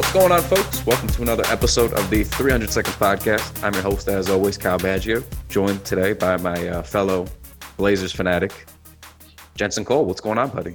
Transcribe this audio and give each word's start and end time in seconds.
What's 0.00 0.14
going 0.14 0.32
on, 0.32 0.40
folks? 0.40 0.86
Welcome 0.86 1.08
to 1.08 1.20
another 1.20 1.44
episode 1.48 1.92
of 1.92 2.08
the 2.08 2.24
300 2.24 2.70
Seconds 2.70 2.96
Podcast. 2.96 3.62
I'm 3.62 3.74
your 3.74 3.82
host, 3.82 4.08
as 4.08 4.30
always, 4.30 4.56
Kyle 4.56 4.78
Baggio, 4.78 5.22
joined 5.50 5.84
today 5.84 6.14
by 6.14 6.38
my 6.38 6.68
uh, 6.68 6.82
fellow 6.82 7.26
Blazers 7.76 8.10
fanatic, 8.10 8.66
Jensen 9.56 9.84
Cole. 9.84 10.06
What's 10.06 10.22
going 10.22 10.38
on, 10.38 10.48
buddy? 10.48 10.74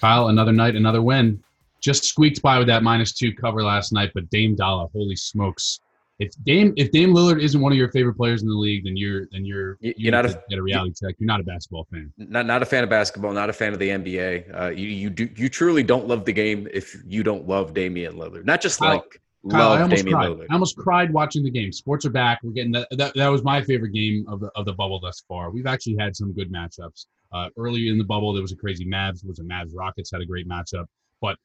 Kyle, 0.00 0.28
another 0.28 0.52
night, 0.52 0.76
another 0.76 1.02
win. 1.02 1.42
Just 1.80 2.04
squeaked 2.04 2.42
by 2.42 2.58
with 2.58 2.68
that 2.68 2.84
minus 2.84 3.12
two 3.12 3.34
cover 3.34 3.64
last 3.64 3.92
night, 3.92 4.12
but 4.14 4.30
Dame 4.30 4.54
Dollar, 4.54 4.86
holy 4.92 5.16
smokes! 5.16 5.80
If 6.20 6.32
Dame 6.44 6.74
if 6.76 6.90
Dame 6.92 7.14
Lillard 7.14 7.42
isn't 7.42 7.60
one 7.60 7.72
of 7.72 7.78
your 7.78 7.90
favorite 7.90 8.14
players 8.14 8.42
in 8.42 8.48
the 8.48 8.54
league, 8.54 8.84
then 8.84 8.96
you're 8.96 9.26
then 9.32 9.44
you're 9.44 9.78
You- 9.80 9.88
you 9.88 9.94
you're 9.96 10.12
not 10.12 10.26
a- 10.26 10.42
get 10.50 10.58
a 10.58 10.62
reality 10.62 10.92
check. 11.02 11.16
You're 11.18 11.26
not 11.26 11.40
a 11.40 11.44
basketball 11.44 11.86
fan. 11.90 12.12
Not 12.18 12.44
not 12.46 12.62
a 12.62 12.66
fan 12.66 12.84
of 12.84 12.90
basketball, 12.90 13.32
not 13.32 13.48
a 13.50 13.52
fan 13.54 13.72
of 13.72 13.78
the 13.78 13.88
NBA. 13.88 14.44
Uh, 14.60 14.68
you 14.68 14.86
you 14.88 15.08
do 15.10 15.28
you 15.34 15.48
truly 15.48 15.82
don't 15.82 16.06
love 16.06 16.24
the 16.26 16.32
game 16.32 16.68
if 16.72 16.94
you 17.06 17.22
don't 17.22 17.48
love 17.48 17.72
Damian 17.74 18.14
Lillard. 18.16 18.44
Not 18.44 18.60
just 18.60 18.80
like 18.82 19.02
Kyle, 19.50 19.60
I 19.62 19.68
love 19.70 19.80
almost 19.82 20.02
Damian 20.04 20.14
cried. 20.18 20.28
Lillard. 20.30 20.46
I 20.50 20.52
almost 20.52 20.76
cried 20.76 21.10
watching 21.10 21.42
the 21.42 21.50
game. 21.50 21.72
Sports 21.72 22.04
are 22.04 22.10
back. 22.10 22.40
We're 22.42 22.50
getting 22.52 22.72
that, 22.72 22.86
that. 22.90 23.14
That 23.14 23.28
was 23.28 23.42
my 23.42 23.62
favorite 23.62 23.92
game 23.92 24.26
of 24.28 24.40
the 24.40 24.50
of 24.56 24.66
the 24.66 24.74
bubble 24.74 25.00
thus 25.00 25.24
far. 25.26 25.50
We've 25.50 25.66
actually 25.66 25.96
had 25.98 26.14
some 26.14 26.32
good 26.34 26.52
matchups. 26.52 27.06
Uh, 27.32 27.48
earlier 27.56 27.90
in 27.90 27.96
the 27.96 28.04
bubble, 28.04 28.34
there 28.34 28.42
was 28.42 28.52
a 28.52 28.56
crazy 28.56 28.84
Mavs. 28.84 29.24
Was 29.26 29.38
a 29.38 29.42
Mavs 29.44 29.70
Rockets 29.74 30.10
had 30.10 30.20
a 30.20 30.26
great 30.26 30.46
matchup, 30.46 30.84
but 31.22 31.38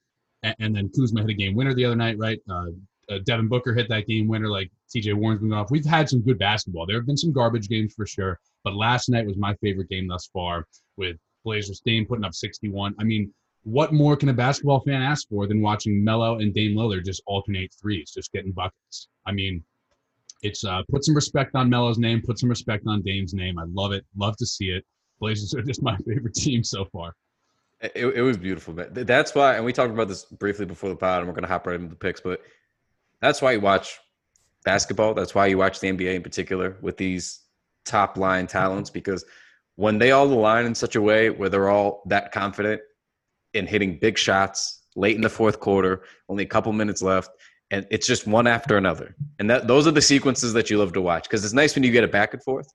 and, 0.44 0.56
and 0.60 0.76
then 0.76 0.90
Kuzma 0.94 1.22
hit 1.22 1.30
a 1.30 1.34
game 1.34 1.56
winner 1.56 1.74
the 1.74 1.86
other 1.86 1.96
night, 1.96 2.18
right? 2.18 2.40
Uh, 2.50 2.66
uh, 3.10 3.20
Devin 3.26 3.48
Booker 3.48 3.74
hit 3.74 3.90
that 3.90 4.08
game 4.08 4.28
winner. 4.28 4.50
Like 4.50 4.72
T.J. 4.90 5.14
Warren's 5.14 5.42
been 5.42 5.50
going 5.50 5.62
off. 5.62 5.72
We've 5.72 5.86
had 5.86 6.10
some 6.10 6.22
good 6.22 6.40
basketball. 6.40 6.86
There 6.86 6.98
have 6.98 7.06
been 7.06 7.18
some 7.18 7.32
garbage 7.32 7.70
games 7.70 7.94
for 7.94 8.06
sure, 8.06 8.40
but 8.64 8.76
last 8.76 9.10
night 9.10 9.26
was 9.26 9.38
my 9.38 9.54
favorite 9.56 9.90
game 9.90 10.08
thus 10.08 10.28
far 10.28 10.68
with 10.98 11.18
Blazers 11.44 11.82
Dame 11.86 12.06
putting 12.06 12.26
up 12.26 12.34
61. 12.34 12.96
I 13.00 13.04
mean, 13.04 13.34
what 13.64 13.94
more 13.94 14.16
can 14.16 14.30
a 14.30 14.34
basketball 14.34 14.80
fan 14.82 15.02
ask 15.02 15.28
for 15.28 15.48
than 15.48 15.62
watching 15.62 16.04
Melo 16.04 16.40
and 16.40 16.54
Dame 16.54 16.76
Lillard 16.76 17.04
just 17.06 17.22
alternate 17.26 17.74
threes, 17.82 18.12
just 18.12 18.32
getting 18.32 18.52
buckets? 18.52 19.08
I 19.26 19.32
mean, 19.32 19.64
it's 20.42 20.64
uh, 20.64 20.84
put 20.90 21.04
some 21.04 21.16
respect 21.16 21.56
on 21.56 21.70
Melo's 21.70 21.98
name, 21.98 22.22
put 22.22 22.40
some 22.40 22.50
respect 22.50 22.86
on 22.88 23.02
Dame's 23.02 23.34
name. 23.34 23.58
I 23.58 23.64
love 23.68 23.92
it. 23.92 24.06
Love 24.16 24.38
to 24.38 24.46
see 24.46 24.70
it. 24.70 24.86
Blazers 25.20 25.54
are 25.56 25.64
just 25.64 25.82
my 25.84 25.98
favorite 25.98 26.36
team 26.36 26.64
so 26.64 26.86
far. 26.86 27.14
It, 27.82 28.06
it 28.16 28.22
was 28.22 28.38
beautiful, 28.38 28.74
man. 28.74 28.90
That's 28.92 29.36
why, 29.36 29.56
and 29.56 29.66
we 29.66 29.74
talked 29.74 29.92
about 29.92 30.08
this 30.08 30.26
briefly 30.26 30.66
before 30.66 30.90
the 30.90 30.96
pod, 30.96 31.20
and 31.20 31.28
we're 31.28 31.36
gonna 31.36 31.48
hop 31.48 31.68
right 31.68 31.76
into 31.76 31.90
the 31.90 31.96
picks. 31.96 32.22
But 32.22 32.42
that's 33.22 33.42
why 33.42 33.54
you 33.54 33.62
watch 33.62 34.00
basketball. 34.64 35.14
That's 35.14 35.36
why 35.36 35.48
you 35.48 35.58
watch 35.58 35.80
the 35.80 35.92
NBA 35.92 36.16
in 36.16 36.24
particular 36.24 36.78
with 36.82 36.98
these 36.98 37.42
top 37.86 38.18
line 38.18 38.48
talents 38.48 38.90
mm-hmm. 38.90 39.00
because 39.00 39.26
when 39.76 39.98
they 39.98 40.12
all 40.12 40.26
align 40.26 40.66
in 40.66 40.76
such 40.76 40.96
a 40.96 41.02
way 41.02 41.30
where 41.30 41.50
they're 41.50 41.70
all 41.70 42.02
that 42.08 42.32
confident 42.32 42.82
in 43.54 43.68
hitting 43.68 44.00
big 44.00 44.18
shots 44.18 44.84
late 44.96 45.16
in 45.16 45.22
the 45.22 45.30
fourth 45.30 45.60
quarter, 45.60 46.04
only 46.30 46.44
a 46.44 46.48
couple 46.48 46.72
minutes 46.72 47.02
left, 47.02 47.30
and 47.72 47.86
it's 47.92 48.08
just 48.08 48.26
one 48.28 48.48
after 48.48 48.78
another. 48.78 49.16
And 49.40 49.50
that 49.50 49.68
those 49.68 49.88
are 49.88 49.92
the 49.92 50.02
sequences 50.02 50.54
that 50.54 50.70
you 50.70 50.78
love 50.78 50.94
to 50.94 51.02
watch 51.02 51.24
because 51.24 51.44
it's 51.44 51.54
nice 51.54 51.76
when 51.76 51.84
you 51.84 51.92
get 51.92 52.04
it 52.04 52.12
back 52.12 52.34
and 52.34 52.42
forth, 52.44 52.68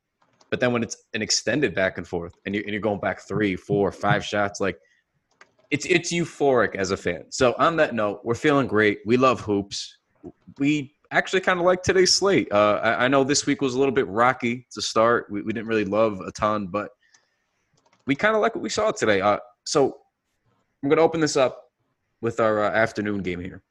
but 0.50 0.60
then 0.60 0.72
when 0.72 0.82
it's 0.82 0.96
an 1.14 1.22
extended 1.22 1.74
back 1.74 1.96
and 1.96 2.06
forth 2.06 2.34
and, 2.44 2.54
you're, 2.54 2.64
and 2.64 2.72
you're 2.72 2.80
going 2.80 3.00
back 3.00 3.20
three, 3.26 3.56
four, 3.56 3.90
five 3.92 4.24
shots, 4.24 4.60
like 4.60 4.78
it's 5.70 5.86
it's 5.86 6.12
euphoric 6.12 6.74
as 6.74 6.90
a 6.90 6.96
fan. 6.96 7.24
So 7.30 7.54
on 7.58 7.76
that 7.76 7.94
note, 7.94 8.20
we're 8.24 8.34
feeling 8.34 8.66
great. 8.66 8.98
We 9.06 9.16
love 9.16 9.40
hoops. 9.40 9.96
We 10.58 10.94
actually 11.10 11.40
kind 11.40 11.58
of 11.58 11.66
like 11.66 11.82
today's 11.82 12.14
slate. 12.14 12.50
Uh, 12.52 12.80
I, 12.82 13.04
I 13.04 13.08
know 13.08 13.24
this 13.24 13.46
week 13.46 13.60
was 13.60 13.74
a 13.74 13.78
little 13.78 13.94
bit 13.94 14.06
rocky 14.08 14.66
to 14.72 14.82
start. 14.82 15.26
We, 15.30 15.42
we 15.42 15.52
didn't 15.52 15.66
really 15.68 15.84
love 15.84 16.20
a 16.20 16.30
ton, 16.32 16.66
but 16.68 16.90
we 18.06 18.14
kind 18.14 18.34
of 18.34 18.42
like 18.42 18.54
what 18.54 18.62
we 18.62 18.68
saw 18.68 18.90
today. 18.90 19.20
Uh, 19.20 19.38
so 19.64 19.98
I'm 20.82 20.88
going 20.88 20.98
to 20.98 21.02
open 21.02 21.20
this 21.20 21.36
up 21.36 21.70
with 22.20 22.40
our 22.40 22.64
uh, 22.64 22.70
afternoon 22.70 23.22
game 23.22 23.40
here. 23.40 23.62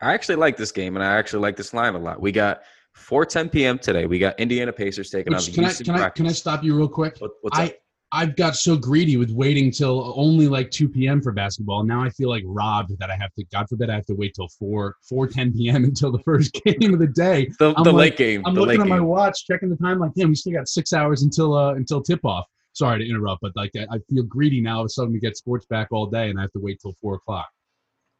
I 0.00 0.12
actually 0.14 0.36
like 0.36 0.56
this 0.56 0.72
game, 0.72 0.96
and 0.96 1.04
I 1.04 1.16
actually 1.16 1.40
like 1.40 1.56
this 1.56 1.72
line 1.72 1.94
a 1.94 1.98
lot. 1.98 2.20
We 2.20 2.32
got 2.32 2.62
4:10 2.96 3.52
p.m. 3.52 3.78
today. 3.78 4.06
We 4.06 4.18
got 4.18 4.38
Indiana 4.38 4.72
Pacers 4.72 5.10
taking 5.10 5.32
on 5.32 5.40
the 5.40 5.52
can 5.52 5.64
I 5.64 5.66
Houston 5.68 5.84
can 5.86 5.94
I 5.94 5.98
Rockets. 6.00 6.16
can 6.16 6.26
I 6.26 6.32
stop 6.32 6.64
you 6.64 6.76
real 6.76 6.88
quick? 6.88 7.16
What, 7.18 7.32
what's 7.42 7.58
I 7.58 7.66
up? 7.66 7.72
I've 8.14 8.36
got 8.36 8.56
so 8.56 8.76
greedy 8.76 9.16
with 9.16 9.30
waiting 9.30 9.70
till 9.70 10.12
only 10.16 10.46
like 10.46 10.70
2 10.70 10.86
p.m. 10.90 11.22
for 11.22 11.32
basketball. 11.32 11.82
Now 11.82 12.02
I 12.02 12.10
feel 12.10 12.28
like 12.28 12.42
robbed 12.46 12.98
that 12.98 13.10
I 13.10 13.16
have 13.16 13.32
to. 13.34 13.44
God 13.44 13.66
forbid 13.70 13.88
I 13.88 13.94
have 13.94 14.04
to 14.06 14.14
wait 14.14 14.34
till 14.34 14.48
4 14.48 14.96
4 15.08 15.26
10 15.28 15.52
p.m. 15.54 15.84
until 15.84 16.12
the 16.12 16.18
first 16.18 16.52
game 16.64 16.92
of 16.92 17.00
the 17.00 17.06
day. 17.06 17.50
The, 17.58 17.72
the 17.72 17.84
like- 17.84 17.94
late 17.94 18.16
game. 18.18 18.42
I'm 18.44 18.54
looking 18.54 18.82
at 18.82 18.86
my 18.86 19.00
watch, 19.00 19.46
checking 19.46 19.70
the 19.70 19.76
time. 19.76 19.98
Like, 19.98 20.12
damn, 20.14 20.28
we 20.28 20.34
still 20.34 20.52
got 20.52 20.68
six 20.68 20.92
hours 20.92 21.22
until 21.22 21.56
uh 21.56 21.74
until 21.74 22.02
tip 22.02 22.24
off. 22.24 22.46
Sorry 22.74 22.98
to 22.98 23.08
interrupt, 23.08 23.40
but 23.40 23.52
like 23.56 23.70
I, 23.76 23.86
I 23.90 23.98
feel 24.10 24.24
greedy 24.24 24.60
now. 24.60 24.76
All 24.76 24.80
of 24.82 24.86
a 24.86 24.88
sudden, 24.90 25.12
we 25.12 25.18
get 25.18 25.36
sports 25.36 25.64
back 25.66 25.88
all 25.90 26.06
day, 26.06 26.28
and 26.28 26.38
I 26.38 26.42
have 26.42 26.52
to 26.52 26.60
wait 26.60 26.80
till 26.80 26.94
four 27.00 27.14
o'clock. 27.14 27.48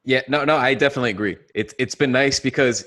Yeah, 0.05 0.23
no, 0.29 0.45
no, 0.45 0.57
I 0.57 0.75
definitely 0.75 1.11
agree. 1.11 1.37
It's 1.55 1.75
it's 1.79 1.95
been 1.95 2.13
nice 2.13 2.41
because 2.41 2.87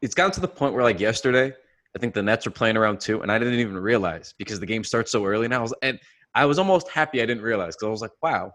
it's 0.00 0.14
gotten 0.14 0.32
to 0.32 0.40
the 0.40 0.48
point 0.48 0.74
where 0.74 0.82
like 0.82 1.00
yesterday, 1.00 1.52
I 1.94 1.98
think 1.98 2.14
the 2.14 2.22
Nets 2.22 2.46
were 2.46 2.52
playing 2.52 2.76
around 2.76 3.00
two, 3.00 3.22
and 3.22 3.30
I 3.30 3.38
didn't 3.38 3.58
even 3.60 3.76
realize 3.76 4.34
because 4.38 4.58
the 4.60 4.66
game 4.66 4.84
starts 4.84 5.10
so 5.10 5.24
early 5.24 5.48
now. 5.48 5.66
And 5.82 5.98
I 6.36 6.44
was 6.44 6.58
almost 6.58 6.88
happy 6.90 7.22
I 7.22 7.26
didn't 7.26 7.42
realize 7.42 7.74
because 7.74 7.86
I 7.86 7.90
was 7.90 8.02
like, 8.02 8.12
wow, 8.22 8.52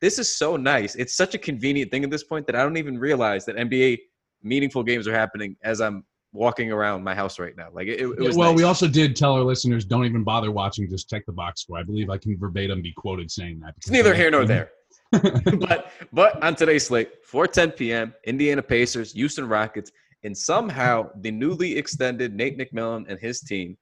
this 0.00 0.20
is 0.20 0.34
so 0.34 0.56
nice. 0.56 0.94
It's 0.94 1.16
such 1.16 1.34
a 1.34 1.38
convenient 1.38 1.90
thing 1.90 2.04
at 2.04 2.10
this 2.10 2.22
point 2.22 2.46
that 2.46 2.54
I 2.54 2.62
don't 2.62 2.76
even 2.76 2.98
realize 2.98 3.44
that 3.46 3.56
NBA 3.56 3.98
meaningful 4.44 4.84
games 4.84 5.08
are 5.08 5.12
happening 5.12 5.56
as 5.64 5.80
I'm 5.80 6.04
walking 6.32 6.70
around 6.70 7.02
my 7.02 7.14
house 7.14 7.40
right 7.40 7.56
now. 7.56 7.68
Like 7.72 7.88
it, 7.88 8.00
it 8.00 8.18
was 8.20 8.36
well, 8.36 8.52
nice. 8.52 8.58
we 8.58 8.62
also 8.62 8.86
did 8.86 9.16
tell 9.16 9.32
our 9.32 9.42
listeners 9.42 9.84
don't 9.84 10.04
even 10.04 10.22
bother 10.22 10.52
watching. 10.52 10.88
Just 10.88 11.10
check 11.10 11.26
the 11.26 11.32
box 11.32 11.62
score. 11.62 11.78
I 11.78 11.82
believe 11.82 12.10
I 12.10 12.18
can 12.18 12.38
verbatim 12.38 12.80
be 12.80 12.92
quoted 12.92 13.28
saying 13.28 13.58
that. 13.60 13.74
It's 13.76 13.90
neither 13.90 14.14
here 14.14 14.30
nor 14.30 14.44
there. 14.44 14.70
but 15.10 15.90
but 16.12 16.42
on 16.44 16.54
today's 16.54 16.86
slate, 16.86 17.10
4:10 17.28 17.76
p.m. 17.76 18.14
Indiana 18.24 18.62
Pacers, 18.62 19.12
Houston 19.12 19.48
Rockets, 19.48 19.90
and 20.22 20.36
somehow 20.36 21.10
the 21.22 21.30
newly 21.32 21.76
extended 21.76 22.34
Nate 22.34 22.56
McMillan 22.56 23.06
and 23.08 23.18
his 23.18 23.40
team 23.40 23.76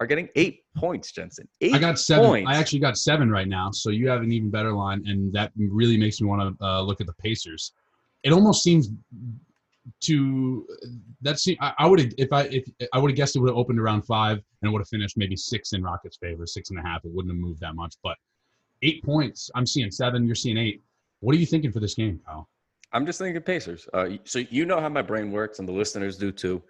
are 0.00 0.06
getting 0.06 0.28
eight 0.36 0.64
points. 0.76 1.12
Jensen, 1.12 1.48
eight 1.60 1.74
I 1.74 1.78
got 1.78 1.98
seven. 1.98 2.24
points. 2.24 2.50
I 2.50 2.56
actually 2.56 2.78
got 2.80 2.96
seven 2.96 3.30
right 3.30 3.48
now, 3.48 3.70
so 3.70 3.90
you 3.90 4.08
have 4.08 4.22
an 4.22 4.32
even 4.32 4.50
better 4.50 4.72
line, 4.72 5.04
and 5.06 5.32
that 5.32 5.52
really 5.56 5.96
makes 5.96 6.20
me 6.20 6.28
want 6.28 6.58
to 6.58 6.64
uh, 6.64 6.80
look 6.82 7.00
at 7.00 7.06
the 7.06 7.14
Pacers. 7.14 7.72
It 8.22 8.32
almost 8.32 8.62
seems 8.62 8.90
to 10.00 10.66
that 11.22 11.38
seem 11.38 11.56
I, 11.60 11.72
I 11.78 11.86
would 11.86 11.98
have 11.98 12.12
if 12.18 12.32
I 12.32 12.42
if 12.42 12.64
I 12.92 12.98
would 12.98 13.10
have 13.10 13.16
guessed 13.16 13.36
it 13.36 13.40
would 13.40 13.48
have 13.48 13.56
opened 13.56 13.80
around 13.80 14.02
five 14.02 14.36
and 14.36 14.68
it 14.68 14.70
would 14.70 14.80
have 14.80 14.88
finished 14.88 15.16
maybe 15.16 15.36
six 15.36 15.72
in 15.72 15.82
Rockets' 15.82 16.16
favor, 16.16 16.46
six 16.46 16.70
and 16.70 16.78
a 16.78 16.82
half. 16.82 17.04
It 17.04 17.12
wouldn't 17.12 17.34
have 17.34 17.40
moved 17.40 17.60
that 17.60 17.74
much, 17.74 17.94
but 18.02 18.16
eight 18.82 19.02
points. 19.02 19.50
I'm 19.54 19.66
seeing 19.66 19.90
seven. 19.90 20.26
You're 20.26 20.34
seeing 20.34 20.58
eight. 20.58 20.82
What 21.20 21.34
are 21.34 21.38
you 21.38 21.46
thinking 21.46 21.72
for 21.72 21.80
this 21.80 21.94
game, 21.94 22.20
Kyle? 22.24 22.48
I'm 22.92 23.04
just 23.04 23.18
thinking 23.18 23.40
Pacers. 23.42 23.88
Uh, 23.92 24.10
so 24.24 24.40
you 24.50 24.64
know 24.64 24.80
how 24.80 24.88
my 24.88 25.02
brain 25.02 25.30
works, 25.30 25.58
and 25.58 25.68
the 25.68 25.72
listeners 25.72 26.16
do 26.16 26.32
too. 26.32 26.62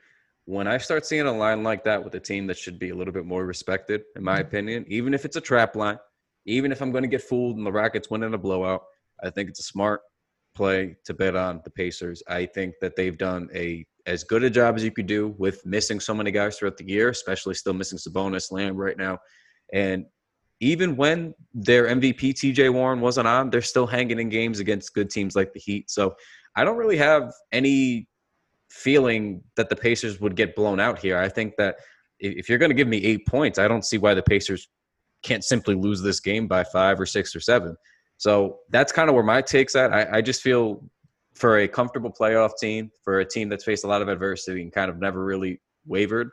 When 0.49 0.67
I 0.67 0.79
start 0.79 1.05
seeing 1.05 1.27
a 1.27 1.37
line 1.37 1.63
like 1.63 1.85
that 1.85 2.03
with 2.03 2.15
a 2.15 2.21
team 2.21 2.47
that 2.47 2.57
should 2.57 2.79
be 2.79 2.89
a 2.89 2.95
little 2.95 3.13
bit 3.13 3.27
more 3.27 3.45
respected, 3.45 4.05
in 4.17 4.25
my 4.25 4.39
mm-hmm. 4.39 4.49
opinion, 4.49 4.85
even 4.89 5.13
if 5.13 5.27
it's 5.27 5.37
a 5.37 5.43
trap 5.43 5.77
line, 5.77 5.99
even 6.47 6.73
if 6.73 6.81
I'm 6.81 6.91
going 6.91 7.03
to 7.03 7.09
get 7.09 7.21
fooled 7.21 7.59
and 7.59 7.67
the 7.67 7.71
Rockets 7.71 8.09
win 8.09 8.23
in 8.23 8.33
a 8.33 8.39
blowout, 8.39 8.81
I 9.23 9.29
think 9.29 9.51
it's 9.51 9.61
a 9.61 9.65
smart 9.65 10.01
play 10.55 10.97
to 11.05 11.13
bet 11.13 11.37
on 11.37 11.61
the 11.65 11.71
Pacers. 11.71 12.23
I 12.27 12.47
think 12.47 12.77
that 12.81 12.97
they've 12.97 13.19
done 13.19 13.51
a 13.55 13.85
as 14.07 14.25
good 14.25 14.43
a 14.43 14.49
job 14.49 14.77
as 14.77 14.83
you 14.83 14.91
could 14.91 15.07
do 15.07 15.35
with 15.37 15.67
missing 15.67 16.01
so 16.01 16.15
many 16.15 16.31
guys 16.31 16.57
throughout 16.57 16.79
the 16.79 16.89
year, 16.89 17.11
especially 17.11 17.53
still 17.53 17.75
missing 17.75 17.99
Sabonis, 17.99 18.51
Lamb 18.51 18.75
right 18.75 18.97
now, 18.97 19.19
and 19.75 20.07
even 20.61 20.97
when 20.97 21.35
their 21.53 21.89
MVP 21.89 22.33
TJ 22.33 22.73
Warren 22.73 23.03
wasn't 23.03 23.29
on, 23.29 23.51
they're 23.51 23.61
still 23.61 23.87
hanging 23.87 24.19
in 24.19 24.31
games 24.31 24.61
against 24.61 24.95
good 24.95 25.11
teams 25.11 25.37
like 25.37 25.53
the 25.53 25.61
Heat. 25.61 25.91
So 25.91 26.17
I 26.57 26.65
don't 26.65 26.79
really 26.79 26.97
have 26.97 27.35
any 27.53 28.09
feeling 28.69 29.43
that 29.57 29.69
the 29.69 29.77
Pacers 29.77 30.21
would 30.21 30.37
get 30.37 30.55
blown 30.55 30.81
out 30.81 30.99
here. 30.99 31.19
I 31.19 31.29
think 31.29 31.55
that 31.57 31.77
if 32.21 32.49
you're 32.49 32.59
going 32.59 32.71
to 32.71 32.75
give 32.75 32.89
me 32.89 32.99
eight 33.05 33.27
points, 33.27 33.59
I 33.59 33.69
don't 33.69 33.85
see 33.85 33.99
why 33.99 34.15
the 34.15 34.23
Pacers 34.23 34.69
can't 35.23 35.45
simply 35.45 35.75
lose 35.75 36.03
this 36.03 36.21
game 36.21 36.47
by 36.47 36.65
five 36.65 37.01
or 37.01 37.07
six 37.07 37.35
or 37.35 37.41
seven. 37.41 37.77
So 38.19 38.59
that's 38.71 38.93
kind 38.93 39.09
of 39.09 39.15
where 39.15 39.25
my 39.25 39.41
take's 39.41 39.77
at. 39.77 39.93
I, 39.93 40.19
I 40.19 40.21
just 40.21 40.43
feel 40.43 40.85
for 41.35 41.59
a 41.59 41.69
comfortable 41.69 42.13
playoff 42.13 42.53
team, 42.61 42.91
for 43.03 43.21
a 43.21 43.25
team 43.25 43.49
that's 43.49 43.65
faced 43.65 43.85
a 43.85 43.87
lot 43.87 44.03
of 44.03 44.09
adversity 44.09 44.63
and 44.63 44.73
kind 44.73 44.91
of 44.91 44.99
never 44.99 45.25
really 45.25 45.61
wavered, 45.87 46.31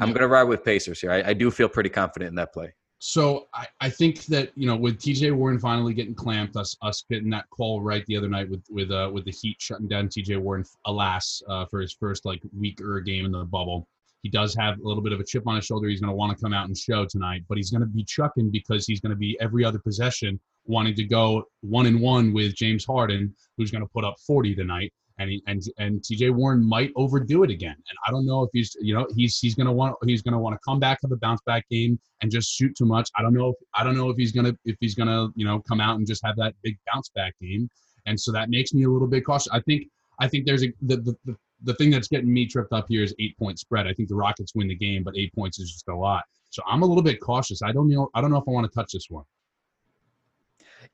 I'm 0.00 0.10
going 0.10 0.22
to 0.22 0.28
ride 0.28 0.44
with 0.44 0.64
Pacers 0.64 1.00
here. 1.00 1.10
I, 1.10 1.30
I 1.30 1.32
do 1.34 1.50
feel 1.50 1.68
pretty 1.68 1.90
confident 1.90 2.30
in 2.30 2.34
that 2.36 2.52
play. 2.52 2.72
So 3.00 3.46
I, 3.54 3.66
I 3.80 3.90
think 3.90 4.24
that 4.26 4.50
you 4.56 4.66
know 4.66 4.76
with 4.76 4.98
TJ 4.98 5.32
Warren 5.32 5.58
finally 5.58 5.94
getting 5.94 6.14
clamped, 6.14 6.56
us 6.56 6.76
us 6.82 7.04
getting 7.08 7.30
that 7.30 7.48
call 7.50 7.80
right 7.80 8.04
the 8.06 8.16
other 8.16 8.28
night 8.28 8.50
with 8.50 8.64
with 8.70 8.90
uh 8.90 9.10
with 9.12 9.24
the 9.24 9.30
Heat 9.30 9.56
shutting 9.60 9.88
down 9.88 10.08
TJ 10.08 10.38
Warren, 10.38 10.64
alas, 10.86 11.42
uh, 11.48 11.64
for 11.66 11.80
his 11.80 11.92
first 11.92 12.24
like 12.24 12.42
week 12.56 12.80
or 12.80 13.00
game 13.00 13.24
in 13.24 13.32
the 13.32 13.44
bubble. 13.44 13.86
He 14.22 14.28
does 14.28 14.52
have 14.56 14.80
a 14.80 14.82
little 14.82 15.02
bit 15.02 15.12
of 15.12 15.20
a 15.20 15.24
chip 15.24 15.46
on 15.46 15.54
his 15.54 15.64
shoulder. 15.64 15.88
He's 15.88 16.00
going 16.00 16.10
to 16.10 16.16
want 16.16 16.36
to 16.36 16.42
come 16.42 16.52
out 16.52 16.66
and 16.66 16.76
show 16.76 17.04
tonight, 17.04 17.44
but 17.48 17.56
he's 17.56 17.70
going 17.70 17.82
to 17.82 17.86
be 17.86 18.02
chucking 18.02 18.50
because 18.50 18.84
he's 18.84 19.00
going 19.00 19.10
to 19.10 19.16
be 19.16 19.38
every 19.40 19.64
other 19.64 19.78
possession 19.78 20.40
wanting 20.64 20.94
to 20.96 21.04
go 21.04 21.44
one 21.60 21.86
and 21.86 22.00
one 22.00 22.32
with 22.32 22.54
James 22.54 22.84
Harden, 22.84 23.34
who's 23.56 23.70
going 23.70 23.82
to 23.82 23.88
put 23.88 24.04
up 24.04 24.16
40 24.26 24.56
tonight. 24.56 24.92
And 25.20 25.30
he, 25.30 25.42
and 25.46 25.62
and 25.78 26.00
TJ 26.00 26.32
Warren 26.32 26.64
might 26.64 26.92
overdo 26.94 27.42
it 27.42 27.50
again. 27.50 27.74
And 27.74 27.98
I 28.06 28.10
don't 28.12 28.24
know 28.24 28.42
if 28.42 28.50
he's 28.52 28.76
you 28.80 28.94
know 28.94 29.06
he's 29.16 29.38
he's 29.38 29.56
to 29.66 29.72
want 29.72 29.96
he's 30.04 30.22
to 30.32 30.38
want 30.38 30.54
to 30.54 30.60
come 30.64 30.78
back 30.78 31.00
have 31.02 31.10
a 31.10 31.16
bounce 31.16 31.40
back 31.44 31.68
game 31.70 31.98
and 32.22 32.30
just 32.30 32.50
shoot 32.50 32.76
too 32.76 32.86
much. 32.86 33.10
I 33.16 33.22
don't 33.22 33.34
know 33.34 33.48
if 33.48 33.56
I 33.74 33.82
don't 33.82 33.96
know 33.96 34.10
if 34.10 34.16
he's 34.16 34.32
to 34.32 34.56
if 34.64 34.76
he's 34.80 34.94
to 35.08 35.32
you 35.34 35.44
know 35.44 35.60
come 35.68 35.80
out 35.80 35.96
and 35.96 36.06
just 36.06 36.24
have 36.24 36.36
that 36.36 36.54
big 36.62 36.78
bounce 36.92 37.10
back 37.14 37.34
game 37.40 37.68
and 38.08 38.18
so 38.18 38.32
that 38.32 38.48
makes 38.48 38.72
me 38.72 38.84
a 38.84 38.90
little 38.90 39.06
bit 39.06 39.24
cautious. 39.24 39.48
I 39.52 39.60
think 39.60 39.86
I 40.18 40.28
think 40.28 40.46
there's 40.46 40.64
a 40.64 40.72
the 40.82 40.96
the, 40.96 41.16
the, 41.24 41.36
the 41.62 41.74
thing 41.74 41.90
that's 41.90 42.08
getting 42.08 42.32
me 42.32 42.46
tripped 42.46 42.72
up 42.72 42.86
here 42.88 43.02
is 43.02 43.14
eight 43.20 43.36
point 43.38 43.58
spread. 43.58 43.86
I 43.86 43.92
think 43.92 44.08
the 44.08 44.16
Rockets 44.16 44.52
win 44.54 44.68
the 44.68 44.74
game, 44.74 45.04
but 45.04 45.14
eight 45.16 45.32
points 45.34 45.58
is 45.58 45.70
just 45.70 45.88
a 45.88 45.94
lot. 45.94 46.24
So 46.50 46.62
I'm 46.66 46.82
a 46.82 46.86
little 46.86 47.02
bit 47.02 47.20
cautious. 47.20 47.60
I 47.62 47.72
don't 47.72 47.88
know. 47.88 48.08
I 48.14 48.20
don't 48.20 48.30
know 48.30 48.38
if 48.38 48.48
I 48.48 48.50
want 48.50 48.70
to 48.70 48.74
touch 48.74 48.92
this 48.92 49.06
one. 49.10 49.24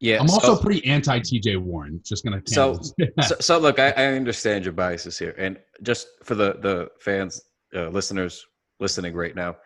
Yeah, 0.00 0.20
I'm 0.20 0.30
also 0.30 0.54
so, 0.54 0.62
pretty 0.62 0.84
anti 0.86 1.18
TJ 1.20 1.58
Warren. 1.58 2.00
Just 2.04 2.24
gonna 2.24 2.42
so, 2.46 2.80
so, 3.22 3.36
so 3.40 3.58
look, 3.58 3.78
I, 3.78 3.90
I, 3.90 4.06
understand 4.06 4.64
your 4.64 4.72
biases 4.72 5.18
here, 5.18 5.34
and 5.38 5.58
just 5.82 6.08
for 6.22 6.34
the 6.34 6.54
the 6.60 6.90
fans, 7.00 7.42
uh, 7.74 7.88
listeners 7.88 8.44
listening 8.80 9.14
right 9.14 9.34
now, 9.34 9.56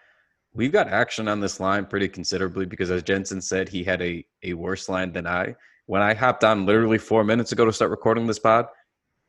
we've 0.53 0.73
got 0.73 0.89
action 0.89 1.29
on 1.29 1.41
this 1.41 1.61
line 1.61 1.87
pretty 1.87 2.09
considerably 2.09 2.67
because, 2.67 2.91
as 2.91 3.03
Jensen 3.03 3.41
said, 3.41 3.69
he 3.69 3.83
had 3.83 4.03
a 4.03 4.25
a 4.43 4.55
worse 4.55 4.89
line 4.89 5.13
than 5.13 5.27
I. 5.27 5.55
When 5.87 6.03
I 6.03 6.15
hopped 6.15 6.45
on 6.45 6.67
literally 6.67 6.99
four 6.99 7.25
minutes 7.25 7.53
ago 7.53 7.65
to 7.65 7.73
start 7.73 7.91
recording 7.91 8.27
this 8.27 8.39
pod, 8.39 8.67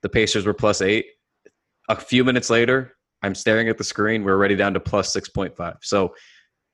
the 0.01 0.09
Pacers 0.09 0.45
were 0.45 0.53
plus 0.53 0.81
eight. 0.81 1.05
A 1.87 1.95
few 1.95 2.23
minutes 2.23 2.49
later, 2.49 2.97
I'm 3.23 3.33
staring 3.33 3.69
at 3.69 3.77
the 3.77 3.83
screen. 3.83 4.23
We're 4.23 4.33
already 4.33 4.55
down 4.55 4.73
to 4.73 4.79
plus 4.79 5.13
six 5.13 5.29
point 5.29 5.55
five. 5.55 5.77
So, 5.81 6.13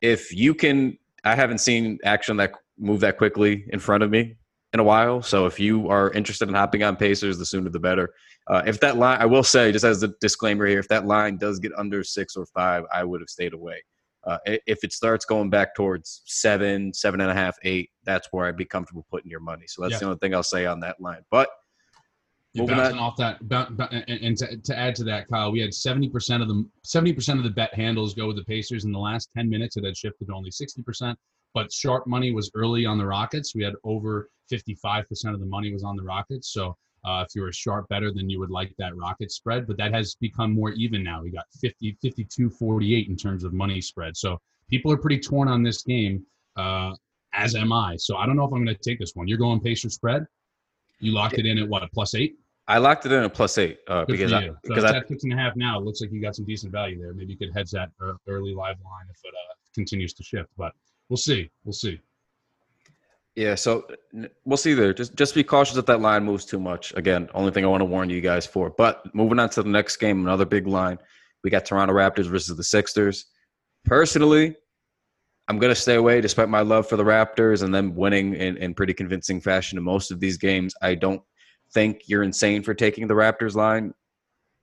if 0.01 0.33
you 0.33 0.55
can, 0.55 0.97
I 1.23 1.35
haven't 1.35 1.59
seen 1.59 1.99
action 2.03 2.37
that 2.37 2.53
move 2.77 2.99
that 3.01 3.17
quickly 3.17 3.65
in 3.69 3.79
front 3.79 4.03
of 4.03 4.09
me 4.09 4.35
in 4.73 4.79
a 4.79 4.83
while. 4.83 5.21
So 5.21 5.45
if 5.45 5.59
you 5.59 5.89
are 5.89 6.11
interested 6.11 6.49
in 6.49 6.55
hopping 6.55 6.83
on 6.83 6.95
Pacers, 6.95 7.37
the 7.37 7.45
sooner 7.45 7.69
the 7.69 7.79
better. 7.79 8.13
Uh, 8.47 8.61
if 8.65 8.79
that 8.81 8.97
line, 8.97 9.19
I 9.21 9.25
will 9.25 9.43
say, 9.43 9.71
just 9.71 9.85
as 9.85 10.03
a 10.03 10.09
disclaimer 10.19 10.65
here, 10.65 10.79
if 10.79 10.87
that 10.89 11.05
line 11.05 11.37
does 11.37 11.59
get 11.59 11.71
under 11.77 12.03
six 12.03 12.35
or 12.35 12.45
five, 12.47 12.83
I 12.93 13.03
would 13.03 13.21
have 13.21 13.29
stayed 13.29 13.53
away. 13.53 13.81
Uh, 14.25 14.37
if 14.45 14.83
it 14.83 14.91
starts 14.91 15.23
going 15.23 15.49
back 15.49 15.75
towards 15.75 16.23
seven, 16.25 16.93
seven 16.93 17.21
and 17.21 17.29
a 17.29 17.33
half, 17.33 17.55
eight, 17.63 17.91
that's 18.03 18.27
where 18.31 18.47
I'd 18.47 18.57
be 18.57 18.65
comfortable 18.65 19.05
putting 19.09 19.29
your 19.29 19.39
money. 19.39 19.65
So 19.67 19.81
that's 19.81 19.93
yeah. 19.93 19.99
the 19.99 20.05
only 20.05 20.17
thing 20.17 20.33
I'll 20.33 20.43
say 20.43 20.65
on 20.65 20.79
that 20.79 20.99
line. 20.99 21.21
But 21.29 21.47
you're 22.53 22.65
bouncing 22.67 22.97
off 22.97 23.17
that, 23.17 23.39
and 24.07 24.37
to, 24.37 24.57
to, 24.57 24.77
add 24.77 24.95
to 24.95 25.03
that, 25.03 25.27
Kyle, 25.27 25.51
we 25.51 25.59
had 25.59 25.73
seventy 25.73 26.09
percent 26.09 26.41
of 26.41 26.47
the 26.47 26.67
seventy 26.83 27.13
percent 27.13 27.37
of 27.37 27.43
the 27.43 27.51
bet 27.51 27.73
handles 27.73 28.13
go 28.13 28.27
with 28.27 28.37
the 28.37 28.45
Pacers 28.45 28.85
in 28.85 28.91
the 28.91 28.99
last 28.99 29.29
ten 29.35 29.49
minutes. 29.49 29.77
It 29.77 29.83
had 29.83 29.95
shifted 29.95 30.27
to 30.27 30.33
only 30.33 30.51
sixty 30.51 30.81
percent 30.81 31.19
but 31.55 31.71
sharp 31.71 32.05
money 32.05 32.31
was 32.31 32.51
early 32.53 32.85
on 32.85 32.99
the 32.99 33.05
Rockets. 33.05 33.55
We 33.55 33.63
had 33.63 33.73
over 33.83 34.29
55% 34.51 35.33
of 35.33 35.39
the 35.39 35.45
money 35.45 35.73
was 35.73 35.83
on 35.83 35.95
the 35.95 36.03
Rockets. 36.03 36.53
So 36.53 36.77
uh, 37.05 37.23
if 37.25 37.33
you're 37.33 37.47
a 37.47 37.53
sharp 37.53 37.87
bettor, 37.87 38.11
then 38.13 38.29
you 38.29 38.39
would 38.39 38.51
like 38.51 38.73
that 38.77 38.95
Rocket 38.95 39.31
spread, 39.31 39.65
but 39.65 39.77
that 39.77 39.93
has 39.93 40.15
become 40.15 40.51
more 40.51 40.71
even 40.71 41.01
now. 41.01 41.23
We 41.23 41.31
got 41.31 41.45
50, 41.61 41.97
52, 42.01 42.49
48 42.49 43.07
in 43.07 43.15
terms 43.15 43.43
of 43.45 43.53
money 43.53 43.79
spread. 43.79 44.17
So 44.17 44.37
people 44.69 44.91
are 44.91 44.97
pretty 44.97 45.19
torn 45.19 45.47
on 45.47 45.63
this 45.63 45.81
game, 45.81 46.25
uh, 46.57 46.93
as 47.33 47.55
am 47.55 47.71
I. 47.71 47.95
So 47.95 48.17
I 48.17 48.25
don't 48.25 48.35
know 48.35 48.43
if 48.43 48.51
I'm 48.51 48.63
going 48.63 48.75
to 48.75 48.89
take 48.89 48.99
this 48.99 49.11
one. 49.15 49.27
You're 49.27 49.37
going 49.37 49.61
Pacer 49.61 49.89
spread. 49.89 50.25
You 50.99 51.13
locked 51.13 51.37
it 51.37 51.45
in 51.45 51.57
at 51.57 51.67
what, 51.67 51.89
plus 51.93 52.15
eight? 52.15 52.35
I 52.67 52.79
locked 52.79 53.05
it 53.05 53.13
in 53.13 53.23
at 53.23 53.33
plus 53.33 53.57
eight 53.59 53.79
uh, 53.87 54.05
because 54.05 54.33
I, 54.33 54.47
so 54.47 54.55
because 54.63 54.83
I, 54.83 54.97
at 54.97 55.07
six 55.07 55.23
and 55.23 55.31
a 55.31 55.37
half 55.37 55.55
now. 55.55 55.79
It 55.79 55.85
looks 55.85 56.01
like 56.01 56.11
you 56.11 56.21
got 56.21 56.35
some 56.35 56.45
decent 56.45 56.71
value 56.71 56.99
there. 56.99 57.13
Maybe 57.13 57.33
you 57.33 57.37
could 57.37 57.55
hedge 57.55 57.69
that 57.71 57.91
early 58.27 58.53
live 58.53 58.77
line 58.83 59.05
if 59.09 59.19
it 59.23 59.33
uh, 59.33 59.53
continues 59.75 60.13
to 60.15 60.23
shift. 60.23 60.49
But 60.57 60.73
we'll 61.09 61.17
see. 61.17 61.49
We'll 61.63 61.73
see. 61.73 61.99
Yeah, 63.35 63.55
so 63.55 63.85
we'll 64.45 64.57
see 64.57 64.73
there. 64.73 64.93
Just 64.93 65.15
just 65.15 65.35
be 65.35 65.43
cautious 65.43 65.75
if 65.75 65.85
that 65.87 65.99
line 65.99 66.23
moves 66.23 66.45
too 66.45 66.59
much. 66.59 66.93
Again, 66.95 67.29
only 67.33 67.51
thing 67.51 67.65
I 67.65 67.67
want 67.67 67.81
to 67.81 67.85
warn 67.85 68.09
you 68.09 68.21
guys 68.21 68.45
for. 68.45 68.69
But 68.69 69.13
moving 69.13 69.39
on 69.39 69.49
to 69.51 69.63
the 69.63 69.69
next 69.69 69.97
game, 69.97 70.21
another 70.21 70.45
big 70.45 70.67
line. 70.67 70.97
We 71.43 71.49
got 71.49 71.65
Toronto 71.65 71.93
Raptors 71.93 72.27
versus 72.27 72.55
the 72.55 72.63
Sixers. 72.63 73.25
Personally, 73.83 74.55
I'm 75.47 75.59
to 75.59 75.75
stay 75.75 75.95
away 75.95 76.21
despite 76.21 76.49
my 76.49 76.61
love 76.61 76.87
for 76.87 76.95
the 76.95 77.03
Raptors 77.03 77.61
and 77.61 77.75
them 77.75 77.93
winning 77.93 78.33
in, 78.35 78.57
in 78.57 78.73
pretty 78.73 78.93
convincing 78.93 79.41
fashion 79.41 79.77
in 79.77 79.83
most 79.83 80.11
of 80.11 80.19
these 80.19 80.37
games. 80.37 80.73
I 80.81 80.95
don't 80.95 81.21
think 81.71 82.03
you're 82.07 82.23
insane 82.23 82.63
for 82.63 82.73
taking 82.73 83.07
the 83.07 83.13
Raptors 83.13 83.53
line 83.53 83.93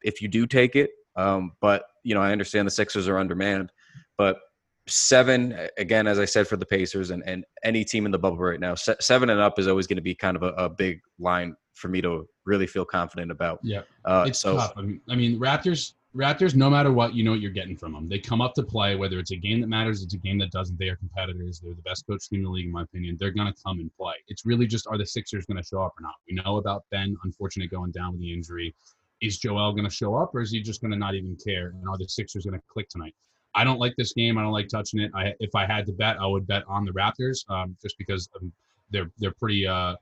if 0.02 0.20
you 0.20 0.28
do 0.28 0.46
take 0.46 0.74
it. 0.74 0.90
Um, 1.14 1.52
but, 1.60 1.84
you 2.02 2.14
know, 2.14 2.22
I 2.22 2.32
understand 2.32 2.66
the 2.66 2.72
Sixers 2.72 3.06
are 3.06 3.18
undermanned. 3.18 3.70
But 4.16 4.38
seven 4.88 5.68
again 5.78 6.08
as 6.08 6.18
i 6.18 6.24
said 6.24 6.48
for 6.48 6.56
the 6.56 6.66
pacers 6.66 7.10
and, 7.10 7.22
and 7.24 7.44
any 7.62 7.84
team 7.84 8.04
in 8.04 8.10
the 8.10 8.18
bubble 8.18 8.38
right 8.38 8.58
now 8.58 8.74
seven 8.74 9.30
and 9.30 9.38
up 9.38 9.58
is 9.58 9.68
always 9.68 9.86
going 9.86 9.96
to 9.96 10.02
be 10.02 10.14
kind 10.14 10.36
of 10.36 10.42
a, 10.42 10.48
a, 10.54 10.68
big 10.68 11.00
line 11.20 11.54
for 11.74 11.88
me 11.88 12.00
to 12.00 12.26
really 12.44 12.66
feel 12.66 12.84
confident 12.84 13.30
about. 13.30 13.58
Yeah. 13.62 13.82
Uh, 14.04 14.24
it's 14.26 14.40
so, 14.40 14.56
tough. 14.56 14.72
I 14.76 14.82
mean, 14.82 15.00
I 15.08 15.14
mean 15.14 15.38
raptors 15.38 15.94
raptors 16.14 16.54
no 16.54 16.68
matter 16.68 16.92
what 16.92 17.14
you 17.14 17.24
know 17.24 17.30
what 17.30 17.40
you're 17.40 17.50
getting 17.50 17.74
from 17.74 17.92
them 17.94 18.06
they 18.06 18.18
come 18.18 18.42
up 18.42 18.52
to 18.52 18.62
play 18.62 18.94
whether 18.94 19.18
it's 19.18 19.30
a 19.30 19.36
game 19.36 19.62
that 19.62 19.66
matters 19.66 20.02
it's 20.02 20.12
a 20.12 20.18
game 20.18 20.36
that 20.38 20.50
doesn't 20.50 20.78
they 20.78 20.90
are 20.90 20.96
competitors 20.96 21.58
they're 21.58 21.72
the 21.72 21.80
best 21.80 22.06
coach 22.06 22.28
team 22.28 22.40
in 22.40 22.44
the 22.44 22.50
league 22.50 22.66
in 22.66 22.70
my 22.70 22.82
opinion 22.82 23.16
they're 23.18 23.30
going 23.30 23.50
to 23.50 23.62
come 23.64 23.80
and 23.80 23.90
play. 23.96 24.14
It's 24.28 24.44
really 24.44 24.66
just 24.66 24.86
are 24.86 24.98
the 24.98 25.06
sixers 25.06 25.46
going 25.46 25.56
to 25.56 25.66
show 25.66 25.82
up 25.82 25.94
or 25.98 26.02
not? 26.02 26.14
We 26.28 26.34
know 26.34 26.56
about 26.56 26.84
ben 26.90 27.16
unfortunate 27.24 27.70
going 27.70 27.92
down 27.92 28.12
with 28.12 28.20
the 28.20 28.32
injury. 28.32 28.74
Is 29.22 29.38
joel 29.38 29.72
going 29.72 29.88
to 29.88 29.94
show 29.94 30.14
up 30.16 30.34
or 30.34 30.40
is 30.40 30.50
he 30.50 30.60
just 30.60 30.80
going 30.80 30.90
to 30.90 30.98
not 30.98 31.14
even 31.14 31.36
care? 31.36 31.68
And 31.68 31.88
are 31.88 31.96
the 31.96 32.08
sixers 32.08 32.44
going 32.44 32.58
to 32.58 32.66
click 32.68 32.88
tonight 32.88 33.14
I 33.54 33.64
don't 33.64 33.78
like 33.78 33.94
this 33.96 34.12
game. 34.14 34.38
I 34.38 34.42
don't 34.42 34.52
like 34.52 34.68
touching 34.68 35.00
it. 35.00 35.10
I, 35.14 35.34
if 35.40 35.54
I 35.54 35.66
had 35.66 35.86
to 35.86 35.92
bet, 35.92 36.16
I 36.20 36.26
would 36.26 36.46
bet 36.46 36.62
on 36.68 36.84
the 36.84 36.92
Raptors, 36.92 37.48
um, 37.50 37.76
just 37.82 37.96
because 37.98 38.28
um, 38.40 38.52
they're 38.90 39.10
they're 39.18 39.34
pretty 39.38 39.66
uh, 39.66 39.96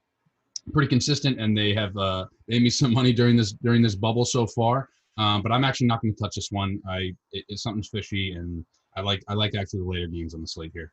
pretty 0.73 0.89
consistent 0.89 1.41
and 1.41 1.57
they 1.57 1.75
have 1.75 1.97
uh, 1.97 2.27
made 2.49 2.63
me 2.63 2.71
some 2.71 2.93
money 2.93 3.13
during 3.13 3.37
this 3.37 3.53
during 3.53 3.83
this 3.83 3.95
bubble 3.95 4.25
so 4.25 4.47
far. 4.47 4.89
Um, 5.19 5.43
but 5.43 5.53
I'm 5.53 5.65
actually 5.65 5.89
not 5.89 6.01
going 6.01 6.15
to 6.15 6.23
touch 6.23 6.35
this 6.37 6.49
one. 6.51 6.81
I 6.89 7.13
it, 7.33 7.45
it's 7.49 7.63
something's 7.63 7.89
fishy, 7.89 8.33
and 8.33 8.65
I 8.97 9.01
like 9.01 9.23
I 9.29 9.35
like 9.35 9.55
actually 9.55 9.81
the 9.81 9.87
later 9.87 10.07
games 10.07 10.35
on 10.35 10.41
the 10.41 10.47
slate 10.47 10.73
here. 10.73 10.93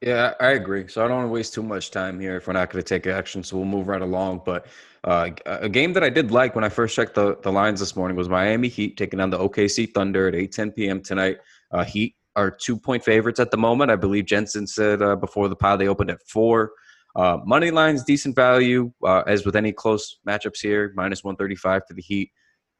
Yeah, 0.00 0.34
I 0.40 0.50
agree. 0.50 0.86
So 0.88 1.02
I 1.02 1.08
don't 1.08 1.16
want 1.18 1.28
to 1.28 1.32
waste 1.32 1.54
too 1.54 1.62
much 1.62 1.90
time 1.90 2.20
here 2.20 2.36
if 2.36 2.46
we're 2.46 2.52
not 2.52 2.68
going 2.68 2.82
to 2.82 2.86
take 2.86 3.06
action. 3.06 3.42
So 3.42 3.56
we'll 3.56 3.64
move 3.64 3.88
right 3.88 4.02
along. 4.02 4.42
But 4.44 4.66
uh, 5.04 5.30
a 5.46 5.68
game 5.68 5.94
that 5.94 6.02
I 6.02 6.10
did 6.10 6.30
like 6.30 6.54
when 6.54 6.64
I 6.64 6.68
first 6.68 6.94
checked 6.94 7.14
the, 7.14 7.38
the 7.42 7.50
lines 7.50 7.80
this 7.80 7.96
morning 7.96 8.16
was 8.16 8.28
Miami 8.28 8.68
Heat 8.68 8.98
taking 8.98 9.20
on 9.20 9.30
the 9.30 9.38
OKC 9.38 9.94
Thunder 9.94 10.28
at 10.28 10.34
8 10.34 10.52
10 10.52 10.72
p.m. 10.72 11.00
tonight. 11.00 11.38
Uh, 11.74 11.84
Heat 11.84 12.14
are 12.36 12.50
two 12.50 12.78
point 12.78 13.04
favorites 13.04 13.40
at 13.40 13.50
the 13.50 13.56
moment. 13.56 13.90
I 13.90 13.96
believe 13.96 14.26
Jensen 14.26 14.66
said 14.66 15.02
uh, 15.02 15.16
before 15.16 15.48
the 15.48 15.56
pod 15.56 15.80
they 15.80 15.88
opened 15.88 16.10
at 16.10 16.22
four. 16.26 16.72
Uh, 17.16 17.38
money 17.44 17.70
line's 17.70 18.02
decent 18.02 18.34
value, 18.34 18.92
uh, 19.04 19.22
as 19.26 19.44
with 19.44 19.54
any 19.54 19.72
close 19.72 20.18
matchups 20.26 20.60
here, 20.60 20.92
minus 20.96 21.22
135 21.22 21.82
for 21.86 21.94
the 21.94 22.02
Heat. 22.02 22.30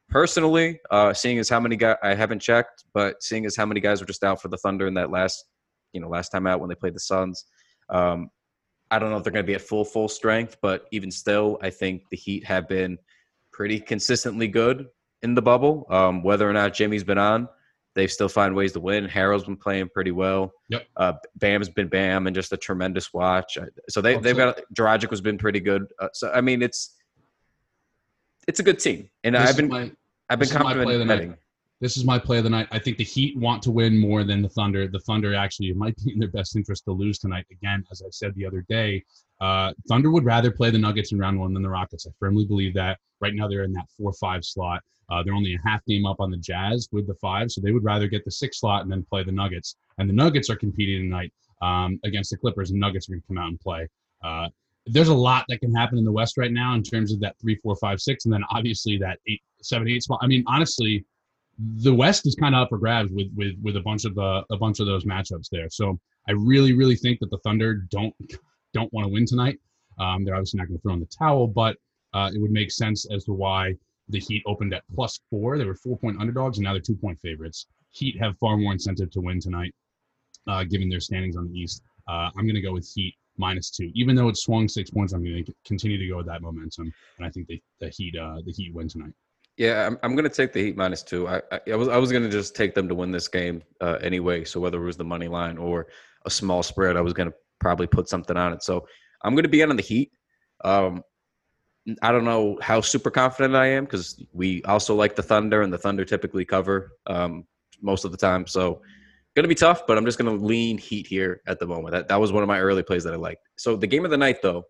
Personally, 0.09 0.81
uh, 0.91 1.13
seeing 1.15 1.39
as 1.39 1.49
how 1.49 1.61
many 1.61 1.77
guys 1.77 1.97
I 2.03 2.15
haven't 2.15 2.41
checked, 2.41 2.85
but 2.93 3.23
seeing 3.23 3.47
as 3.47 3.57
how 3.57 3.67
many 3.67 3.81
guys 3.81 4.01
were 4.01 4.07
just 4.07 4.25
out 4.25 4.43
for 4.43 4.49
the 4.49 4.57
Thunder 4.57 4.87
in 4.87 4.95
that 4.95 5.11
last, 5.11 5.45
you 5.93 6.01
know, 6.01 6.09
last 6.09 6.31
time 6.31 6.47
out 6.47 6.61
when 6.61 6.69
they 6.69 6.75
played 6.75 6.95
the 6.95 7.01
Suns, 7.01 7.45
um, 7.91 8.29
I 8.91 8.99
don't 8.99 9.11
know 9.11 9.17
if 9.17 9.25
they're 9.25 9.33
going 9.33 9.45
to 9.45 9.47
be 9.47 9.55
at 9.55 9.63
full 9.63 9.85
full 9.85 10.09
strength, 10.09 10.57
but 10.61 10.87
even 10.93 11.11
still, 11.11 11.59
I 11.63 11.71
think 11.71 12.03
the 12.11 12.17
Heat 12.17 12.45
have 12.45 12.69
been 12.69 12.99
pretty 13.53 13.81
consistently 13.81 14.49
good 14.49 14.87
in 15.23 15.35
the 15.35 15.43
bubble. 15.43 15.87
Um, 15.91 16.23
whether 16.23 16.49
or 16.49 16.53
not 16.53 16.75
Jimmy's 16.75 17.05
been 17.05 17.19
on, 17.19 17.49
they 17.95 18.07
still 18.07 18.29
find 18.29 18.55
ways 18.55 18.73
to 18.73 18.81
win. 18.81 19.05
Herro's 19.05 19.45
been 19.45 19.57
playing 19.57 19.89
pretty 19.91 20.11
well. 20.11 20.53
Yep. 20.69 20.87
Uh, 20.97 21.13
Bam's 21.37 21.69
been 21.69 21.89
Bam 21.89 22.27
and 22.27 22.35
just 22.35 22.53
a 22.53 22.57
tremendous 22.57 23.13
watch. 23.13 23.57
So 23.89 24.01
they 24.01 24.19
they've 24.19 24.37
got 24.37 24.61
Dragic 24.75 25.11
has 25.11 25.21
been 25.21 25.39
pretty 25.39 25.61
good. 25.61 25.87
Uh, 25.99 26.09
so 26.13 26.31
I 26.33 26.41
mean 26.41 26.63
it's 26.63 26.95
it's 28.47 28.61
a 28.61 28.63
good 28.63 28.79
team, 28.79 29.09
and 29.23 29.35
this 29.35 29.49
I've 29.49 29.57
been 29.57 29.69
my, 29.69 29.91
I've 30.29 30.39
been 30.39 31.07
betting. 31.07 31.37
This 31.81 31.97
is 31.97 32.05
my 32.05 32.19
play 32.19 32.39
of 32.39 32.45
the 32.45 32.51
night. 32.51 32.69
I 32.71 32.79
think 32.79 32.99
the 32.99 33.05
Heat 33.05 33.37
want 33.37 33.63
to 33.65 33.71
win 33.71 33.99
more 33.99 34.25
than 34.25 34.43
the 34.43 34.49
Thunder. 34.49 34.87
The 34.87 35.01
Thunder 35.01 35.35
actually 35.35 35.73
might 35.73 35.97
be 36.05 36.13
in 36.13 36.19
their 36.19 36.29
best 36.29 36.57
interest 36.57 36.85
to 36.85 36.93
lose 36.93 37.19
tonight. 37.19 37.47
Again, 37.51 37.85
as 37.91 38.01
I 38.01 38.11
said 38.11 38.35
the 38.35 38.47
other 38.47 38.65
day, 38.69 39.05
uh, 39.41 39.73
Thunder 39.89 40.11
would 40.11 40.25
rather 40.25 40.51
play 40.51 40.71
the 40.71 40.79
Nuggets 40.79 41.13
in 41.13 41.19
round 41.19 41.39
one 41.39 41.53
than 41.53 41.63
the 41.63 41.69
Rockets. 41.69 42.07
I 42.07 42.11
firmly 42.19 42.47
believe 42.47 42.75
that. 42.75 42.99
Right 43.21 43.35
now, 43.35 43.49
they're 43.49 43.65
in 43.65 43.73
that 43.73 43.87
four-five 43.99 44.45
slot. 44.45 44.83
Uh, 45.11 45.23
they're 45.23 45.35
only 45.35 45.55
a 45.55 45.69
half 45.69 45.85
game 45.85 46.07
up 46.07 46.21
on 46.21 46.31
the 46.31 46.37
Jazz 46.39 46.89
with 46.93 47.07
the 47.07 47.15
five, 47.15 47.51
so 47.51 47.61
they 47.61 47.73
would 47.73 47.85
rather 47.85 48.07
get 48.07 48.25
the 48.25 48.31
six 48.31 48.61
slot 48.61 48.83
and 48.83 48.91
then 48.91 49.05
play 49.11 49.23
the 49.25 49.33
Nuggets. 49.33 49.77
And 49.99 50.09
the 50.09 50.15
Nuggets 50.15 50.49
are 50.49 50.57
competing 50.57 51.03
tonight 51.03 51.33
um, 51.61 52.01
against 52.05 52.31
the 52.31 52.39
Clippers, 52.39 52.71
and 52.71 52.81
Nuggets 52.81 53.09
are 53.09 53.13
going 53.13 53.21
to 53.21 53.27
come 53.27 53.39
out 53.39 53.49
and 53.49 53.61
play. 53.61 53.89
Uh, 54.23 54.49
there's 54.87 55.09
a 55.09 55.15
lot 55.15 55.45
that 55.49 55.59
can 55.61 55.75
happen 55.75 55.99
in 55.99 56.05
the 56.05 56.13
West 56.13 56.37
right 56.39 56.53
now 56.53 56.75
in 56.75 56.83
terms 56.83 57.13
of 57.13 57.21
that 57.21 57.37
three, 57.41 57.57
four, 57.57 57.77
five, 57.77 58.01
six, 58.01 58.25
and 58.25 58.33
then 58.33 58.45
obviously 58.51 58.97
that 58.99 59.19
eight, 59.27 59.43
seven, 59.61 59.89
eight 59.89 60.03
spot. 60.03 60.21
I 60.23 60.27
mean, 60.27 60.45
honestly, 60.47 61.05
the 61.59 61.95
West 61.95 62.27
is 62.27 62.35
kind 62.35 62.55
of 62.55 62.63
up 62.63 62.69
for 62.69 62.79
grabs 62.79 63.13
with 63.13 63.29
with 63.35 63.55
with 63.63 63.77
a 63.77 63.81
bunch 63.81 64.05
of 64.05 64.15
the 64.15 64.45
a 64.51 64.57
bunch 64.57 64.81
of 64.81 64.87
those 64.87 65.05
matchups 65.05 65.49
there. 65.51 65.69
So 65.71 65.99
I 66.29 66.33
really, 66.33 66.73
really 66.73 66.97
think 66.97 67.21
that 67.21 67.31
the 67.31 67.39
Thunder 67.39 67.75
don't 67.91 68.15
don't 68.73 68.93
want 68.93 69.07
to 69.07 69.13
win 69.13 69.27
tonight. 69.27 69.59
Um, 69.99 70.25
they're 70.25 70.35
obviously 70.35 70.59
not 70.59 70.69
going 70.69 70.79
to 70.79 70.83
throw 70.83 70.95
in 70.95 71.01
the 71.01 71.07
towel, 71.07 71.47
but 71.47 71.77
uh, 72.13 72.31
it 72.35 72.41
would 72.41 72.51
make 72.51 72.73
sense 72.73 73.07
as 73.13 73.25
to 73.25 73.33
why 73.33 73.75
the 74.09 74.19
Heat 74.19 74.43
opened 74.47 74.75
at 74.75 74.83
plus 74.95 75.21
four. 75.31 75.59
They 75.59 75.65
were 75.65 75.75
four 75.75 75.97
point 75.97 76.21
underdogs, 76.21 76.59
and 76.59 76.65
now 76.65 76.73
they're 76.73 76.83
two 76.83 76.97
point 76.97 77.19
favorites. 77.21 77.67
Heat 77.91 78.19
have 78.21 78.37
far 78.39 78.57
more 78.57 78.73
incentive 78.73 79.11
to 79.13 79.21
win 79.21 79.41
tonight, 79.41 79.75
uh, 80.49 80.65
given 80.65 80.89
their 80.89 81.01
standings 81.01 81.37
on 81.37 81.49
the 81.49 81.59
East. 81.59 81.83
Uh, 82.09 82.31
I'm 82.37 82.45
going 82.45 82.55
to 82.57 82.61
go 82.61 82.73
with 82.73 82.91
Heat 82.95 83.15
minus 83.37 83.71
two, 83.71 83.91
even 83.95 84.17
though 84.17 84.29
it 84.29 84.37
swung 84.37 84.69
six 84.69 84.91
points. 84.91 85.13
I'm 85.13 85.25
going 85.25 85.45
to 85.45 85.55
continue 85.65 85.99
to 85.99 86.09
go 86.09 86.17
with 86.19 86.27
that 86.27 86.43
momentum, 86.43 86.93
and 87.19 87.27
I 87.27 87.31
think 87.31 87.49
the 87.49 87.89
Heat 87.89 88.17
uh, 88.17 88.39
the 88.45 88.53
Heat 88.53 88.75
win 88.75 88.89
tonight. 88.89 89.13
Yeah, 89.57 89.87
I'm, 89.87 89.99
I'm 90.03 90.17
going 90.17 90.29
to 90.29 90.35
take 90.35 90.53
the 90.53 90.63
Heat 90.63 90.77
minus 90.77 91.03
two. 91.03 91.29
I, 91.29 91.41
I, 91.53 91.61
I 91.73 91.77
was 91.77 91.89
I 91.89 91.97
was 91.97 92.11
going 92.11 92.25
to 92.25 92.29
just 92.29 92.57
take 92.57 92.75
them 92.75 92.89
to 92.89 92.95
win 92.95 93.13
this 93.13 93.29
game 93.29 93.63
uh, 93.81 93.99
anyway. 94.01 94.45
So 94.45 94.59
whether 94.59 94.83
it 94.83 94.87
was 94.87 94.97
the 94.97 95.05
money 95.05 95.29
line 95.29 95.59
or 95.59 95.87
a 96.27 96.31
small 96.31 96.63
spread, 96.63 96.97
I 96.97 97.01
was 97.01 97.13
going 97.13 97.31
to 97.31 97.35
probably 97.61 97.87
put 97.87 98.09
something 98.09 98.37
on 98.37 98.53
it. 98.53 98.63
So 98.63 98.87
I'm 99.23 99.35
going 99.35 99.45
to 99.45 99.49
be 99.49 99.61
in 99.61 99.71
on 99.71 99.77
the 99.77 99.83
Heat. 99.83 100.11
Um, 100.65 101.03
I 102.03 102.13
don't 102.13 102.25
know 102.25 102.59
how 102.63 102.81
super 102.81 103.11
confident 103.11 103.55
I 103.55 103.67
am 103.67 103.85
because 103.85 104.23
we 104.33 104.63
also 104.65 104.95
like 104.95 105.17
the 105.17 105.23
Thunder, 105.23 105.63
and 105.63 105.73
the 105.73 105.79
Thunder 105.79 106.05
typically 106.05 106.45
cover 106.45 106.93
um, 107.07 107.45
most 107.83 108.05
of 108.05 108.11
the 108.11 108.17
time. 108.17 108.47
So, 108.47 108.81
going 109.37 109.45
to 109.45 109.49
be 109.49 109.55
tough, 109.55 109.87
but 109.87 109.99
I'm 109.99 110.05
just 110.05 110.19
going 110.19 110.39
to 110.39 110.45
lean 110.45 110.79
Heat 110.79 111.07
here 111.07 111.43
at 111.47 111.59
the 111.59 111.67
moment. 111.67 111.93
That, 111.93 112.09
that 112.09 112.21
was 112.21 112.33
one 112.33 112.43
of 112.43 112.47
my 112.47 112.61
early 112.61 112.83
plays 112.83 113.05
that 113.05 113.13
I 113.13 113.17
liked. 113.17 113.49
So, 113.57 113.77
the 113.77 113.87
game 113.87 114.05
of 114.05 114.11
the 114.11 114.17
night, 114.17 114.41
though, 114.43 114.65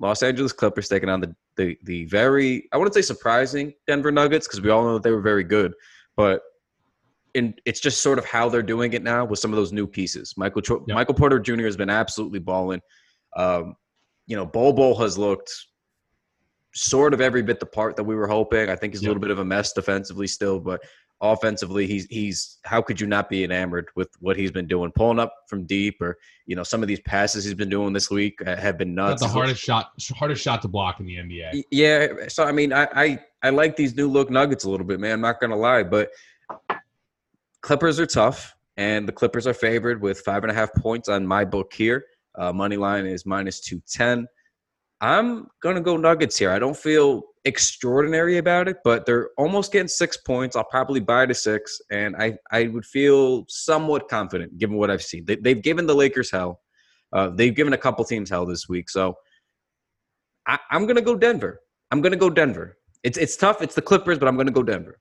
Los 0.00 0.22
Angeles 0.22 0.52
Clippers 0.52 0.88
taking 0.88 1.08
on 1.08 1.20
the 1.20 1.34
the, 1.56 1.78
the 1.84 2.06
very 2.06 2.68
I 2.72 2.78
wouldn't 2.78 2.94
say 2.94 3.02
surprising 3.02 3.72
Denver 3.86 4.10
Nuggets 4.10 4.46
because 4.46 4.60
we 4.60 4.70
all 4.70 4.82
know 4.82 4.94
that 4.94 5.02
they 5.02 5.12
were 5.12 5.20
very 5.20 5.44
good, 5.44 5.74
but 6.16 6.42
in 7.34 7.54
it's 7.64 7.80
just 7.80 8.02
sort 8.02 8.18
of 8.18 8.24
how 8.24 8.48
they're 8.48 8.62
doing 8.62 8.92
it 8.94 9.02
now 9.02 9.24
with 9.24 9.38
some 9.38 9.52
of 9.52 9.56
those 9.56 9.72
new 9.72 9.86
pieces. 9.86 10.34
Michael 10.36 10.62
yep. 10.68 10.96
Michael 10.96 11.14
Porter 11.14 11.38
Jr. 11.38 11.64
has 11.64 11.76
been 11.76 11.90
absolutely 11.90 12.38
balling. 12.38 12.80
Um, 13.36 13.76
you 14.26 14.36
know, 14.36 14.46
Bol 14.46 14.72
Bol 14.72 14.96
has 14.96 15.18
looked 15.18 15.52
sort 16.74 17.12
of 17.12 17.20
every 17.20 17.42
bit 17.42 17.60
the 17.60 17.66
part 17.66 17.96
that 17.96 18.04
we 18.04 18.14
were 18.14 18.28
hoping. 18.28 18.70
I 18.70 18.76
think 18.76 18.94
he's 18.94 19.02
yep. 19.02 19.08
a 19.08 19.10
little 19.10 19.20
bit 19.20 19.30
of 19.30 19.38
a 19.38 19.44
mess 19.44 19.72
defensively 19.72 20.26
still, 20.26 20.60
but 20.60 20.80
offensively, 21.20 21.86
he's 21.86 22.06
he's 22.06 22.58
how 22.64 22.80
could 22.80 23.00
you 23.00 23.06
not 23.06 23.28
be 23.28 23.44
enamored 23.44 23.88
with 23.94 24.08
what 24.20 24.36
he's 24.36 24.50
been 24.50 24.66
doing, 24.66 24.90
pulling 24.92 25.18
up 25.18 25.34
from 25.48 25.64
deep, 25.66 26.00
or 26.00 26.18
you 26.46 26.56
know 26.56 26.62
some 26.62 26.82
of 26.82 26.88
these 26.88 27.00
passes 27.00 27.44
he's 27.44 27.54
been 27.54 27.68
doing 27.68 27.92
this 27.92 28.10
week 28.10 28.42
have 28.46 28.78
been 28.78 28.94
nuts. 28.94 29.20
That's 29.20 29.32
the 29.32 29.38
hardest 29.38 29.62
shot, 29.62 29.92
hardest 30.14 30.42
shot 30.42 30.62
to 30.62 30.68
block 30.68 31.00
in 31.00 31.06
the 31.06 31.16
NBA. 31.16 31.64
Yeah, 31.70 32.28
so 32.28 32.44
I 32.44 32.52
mean, 32.52 32.72
I 32.72 32.88
I, 32.94 33.20
I 33.42 33.50
like 33.50 33.76
these 33.76 33.94
new 33.96 34.08
look 34.08 34.30
Nuggets 34.30 34.64
a 34.64 34.70
little 34.70 34.86
bit, 34.86 35.00
man. 35.00 35.12
I'm 35.12 35.20
not 35.20 35.40
gonna 35.40 35.56
lie, 35.56 35.82
but 35.82 36.10
Clippers 37.62 38.00
are 38.00 38.06
tough, 38.06 38.54
and 38.76 39.06
the 39.06 39.12
Clippers 39.12 39.46
are 39.46 39.54
favored 39.54 40.00
with 40.00 40.20
five 40.20 40.42
and 40.42 40.50
a 40.50 40.54
half 40.54 40.72
points 40.74 41.08
on 41.08 41.26
my 41.26 41.44
book 41.44 41.72
here. 41.72 42.04
Uh, 42.38 42.52
money 42.52 42.76
line 42.76 43.06
is 43.06 43.26
minus 43.26 43.60
two 43.60 43.82
ten. 43.88 44.26
I'm 45.00 45.48
gonna 45.62 45.80
go 45.80 45.96
Nuggets 45.96 46.38
here. 46.38 46.50
I 46.50 46.58
don't 46.58 46.76
feel 46.76 47.22
extraordinary 47.44 48.38
about 48.38 48.68
it, 48.68 48.78
but 48.84 49.06
they're 49.06 49.30
almost 49.38 49.72
getting 49.72 49.88
six 49.88 50.16
points. 50.16 50.56
I'll 50.56 50.64
probably 50.64 51.00
buy 51.00 51.26
to 51.26 51.34
six, 51.34 51.80
and 51.90 52.16
I 52.16 52.36
I 52.50 52.68
would 52.68 52.84
feel 52.84 53.44
somewhat 53.48 54.08
confident 54.08 54.58
given 54.58 54.76
what 54.76 54.90
I've 54.90 55.02
seen. 55.02 55.24
They, 55.24 55.38
have 55.50 55.62
given 55.62 55.86
the 55.86 55.94
Lakers 55.94 56.30
hell. 56.30 56.60
Uh, 57.12 57.30
they've 57.30 57.54
given 57.54 57.72
a 57.72 57.78
couple 57.78 58.04
teams 58.04 58.30
hell 58.30 58.46
this 58.46 58.68
week, 58.68 58.88
so 58.90 59.14
I, 60.46 60.58
I'm 60.70 60.86
gonna 60.86 61.00
go 61.00 61.16
Denver. 61.16 61.60
I'm 61.90 62.00
gonna 62.00 62.16
go 62.16 62.30
Denver. 62.30 62.78
It's 63.02 63.18
it's 63.18 63.36
tough. 63.36 63.62
It's 63.62 63.74
the 63.74 63.82
Clippers, 63.82 64.18
but 64.18 64.28
I'm 64.28 64.36
gonna 64.36 64.50
go 64.50 64.62
Denver. 64.62 64.98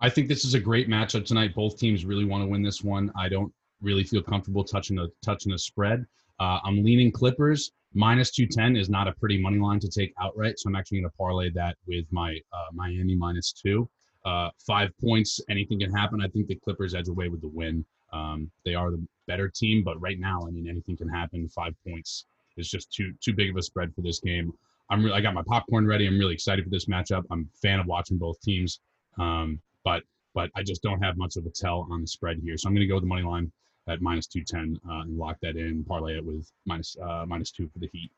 I 0.00 0.08
think 0.08 0.28
this 0.28 0.44
is 0.44 0.54
a 0.54 0.60
great 0.60 0.88
matchup 0.88 1.24
tonight. 1.24 1.54
Both 1.54 1.78
teams 1.78 2.04
really 2.04 2.24
want 2.24 2.42
to 2.42 2.48
win 2.48 2.62
this 2.62 2.82
one. 2.82 3.12
I 3.16 3.28
don't 3.28 3.52
really 3.80 4.02
feel 4.02 4.22
comfortable 4.22 4.64
touching 4.64 4.98
a 4.98 5.08
touching 5.22 5.52
a 5.52 5.58
spread. 5.58 6.04
Uh, 6.40 6.58
I'm 6.64 6.82
leaning 6.82 7.12
Clippers 7.12 7.72
minus 7.94 8.30
210 8.30 8.76
is 8.76 8.88
not 8.88 9.08
a 9.08 9.12
pretty 9.12 9.40
money 9.40 9.58
line 9.58 9.80
to 9.80 9.88
take 9.88 10.12
outright. 10.20 10.58
So 10.58 10.68
I'm 10.68 10.76
actually 10.76 11.00
going 11.00 11.10
to 11.10 11.16
parlay 11.16 11.50
that 11.50 11.76
with 11.86 12.06
my 12.10 12.38
uh, 12.52 12.72
Miami 12.72 13.14
minus 13.14 13.52
two. 13.52 13.88
Uh, 14.24 14.50
five 14.66 14.90
points, 15.00 15.40
anything 15.50 15.80
can 15.80 15.92
happen. 15.92 16.20
I 16.22 16.28
think 16.28 16.46
the 16.46 16.54
Clippers 16.54 16.94
edge 16.94 17.08
away 17.08 17.28
with 17.28 17.40
the 17.40 17.48
win. 17.48 17.84
Um, 18.12 18.50
they 18.64 18.74
are 18.74 18.90
the 18.90 19.04
better 19.26 19.48
team, 19.48 19.82
but 19.82 20.00
right 20.00 20.18
now, 20.18 20.40
I 20.46 20.50
mean, 20.50 20.68
anything 20.68 20.96
can 20.96 21.08
happen. 21.08 21.48
Five 21.48 21.74
points 21.86 22.26
is 22.56 22.70
just 22.70 22.92
too 22.92 23.12
too 23.20 23.32
big 23.32 23.50
of 23.50 23.56
a 23.56 23.62
spread 23.62 23.94
for 23.94 24.02
this 24.02 24.20
game. 24.20 24.52
I'm 24.90 25.10
I 25.12 25.20
got 25.20 25.34
my 25.34 25.42
popcorn 25.46 25.86
ready. 25.86 26.06
I'm 26.06 26.18
really 26.18 26.34
excited 26.34 26.64
for 26.64 26.70
this 26.70 26.86
matchup. 26.86 27.24
I'm 27.30 27.48
a 27.52 27.58
fan 27.58 27.80
of 27.80 27.86
watching 27.86 28.18
both 28.18 28.40
teams, 28.42 28.80
um, 29.18 29.60
but 29.84 30.02
but 30.34 30.50
I 30.54 30.62
just 30.62 30.82
don't 30.82 31.02
have 31.02 31.16
much 31.16 31.36
of 31.36 31.46
a 31.46 31.50
tell 31.50 31.88
on 31.90 32.02
the 32.02 32.06
spread 32.06 32.38
here. 32.42 32.56
So 32.56 32.68
I'm 32.68 32.74
going 32.74 32.86
to 32.86 32.88
go 32.88 32.94
with 32.94 33.04
the 33.04 33.08
money 33.08 33.22
line 33.22 33.50
at 33.88 34.00
minus 34.00 34.26
210 34.26 34.80
uh, 34.88 35.00
and 35.00 35.18
lock 35.18 35.36
that 35.42 35.56
in, 35.56 35.84
parlay 35.84 36.16
it 36.16 36.24
with 36.24 36.50
minus, 36.66 36.96
uh, 37.02 37.24
minus 37.26 37.50
two 37.50 37.68
for 37.68 37.78
the 37.78 37.88
Heat. 37.92 38.10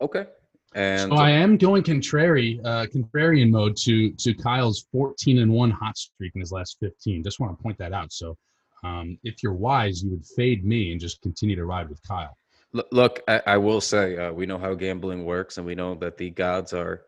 Okay. 0.00 0.26
And 0.74 1.10
so 1.10 1.16
I 1.16 1.30
am 1.30 1.56
going 1.56 1.82
contrary, 1.82 2.60
uh, 2.62 2.86
contrarian 2.86 3.50
mode 3.50 3.76
to 3.78 4.10
to 4.12 4.34
Kyle's 4.34 4.86
14 4.92 5.38
and 5.38 5.50
one 5.50 5.70
hot 5.70 5.96
streak 5.96 6.32
in 6.34 6.40
his 6.40 6.52
last 6.52 6.76
15. 6.80 7.22
Just 7.22 7.40
want 7.40 7.56
to 7.56 7.62
point 7.62 7.78
that 7.78 7.94
out. 7.94 8.12
So, 8.12 8.36
um, 8.84 9.18
if 9.22 9.42
you're 9.42 9.54
wise, 9.54 10.02
you 10.02 10.10
would 10.10 10.26
fade 10.26 10.66
me 10.66 10.92
and 10.92 11.00
just 11.00 11.22
continue 11.22 11.56
to 11.56 11.64
ride 11.64 11.88
with 11.88 12.02
Kyle. 12.06 12.36
Look, 12.92 13.22
I, 13.26 13.40
I 13.46 13.56
will 13.56 13.80
say 13.80 14.18
uh, 14.18 14.32
we 14.32 14.44
know 14.44 14.58
how 14.58 14.74
gambling 14.74 15.24
works, 15.24 15.56
and 15.56 15.66
we 15.66 15.74
know 15.74 15.94
that 15.94 16.18
the 16.18 16.28
gods 16.28 16.74
are 16.74 17.04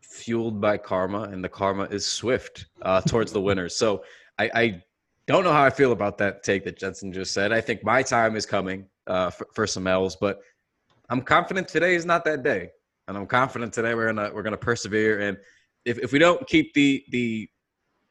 fueled 0.00 0.60
by 0.60 0.76
karma, 0.76 1.22
and 1.24 1.44
the 1.44 1.48
karma 1.48 1.84
is 1.84 2.04
swift 2.04 2.66
uh, 2.82 3.00
towards 3.02 3.32
the 3.32 3.40
winners. 3.48 3.76
So 3.76 4.02
I, 4.38 4.50
I 4.54 4.82
don't 5.26 5.44
know 5.44 5.52
how 5.52 5.62
I 5.62 5.70
feel 5.70 5.92
about 5.92 6.18
that 6.18 6.42
take 6.42 6.64
that 6.64 6.78
Jensen 6.78 7.12
just 7.12 7.32
said. 7.32 7.52
I 7.52 7.60
think 7.60 7.84
my 7.84 8.02
time 8.02 8.36
is 8.36 8.46
coming 8.46 8.86
uh, 9.06 9.30
for, 9.30 9.46
for, 9.54 9.66
some 9.66 9.86
L's, 9.86 10.16
but 10.16 10.40
I'm 11.08 11.22
confident 11.22 11.68
today 11.68 11.94
is 11.94 12.04
not 12.04 12.24
that 12.24 12.42
day, 12.42 12.70
and 13.08 13.16
I'm 13.16 13.26
confident 13.26 13.72
today 13.72 13.94
we're 13.94 14.12
gonna 14.12 14.30
we're 14.34 14.42
gonna 14.42 14.56
persevere. 14.56 15.20
And 15.20 15.36
if, 15.84 15.98
if 15.98 16.12
we 16.12 16.18
don't 16.18 16.46
keep 16.48 16.74
the 16.74 17.04
the 17.10 17.48